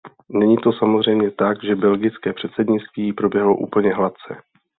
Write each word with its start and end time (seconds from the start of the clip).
Není 0.29 0.55
to 0.63 0.71
samozřejmě 0.73 1.31
tak, 1.31 1.63
že 1.63 1.75
belgické 1.75 2.33
předsednictví 2.33 3.13
proběhlo 3.13 3.57
úplně 3.57 3.93
hladce. 3.93 4.35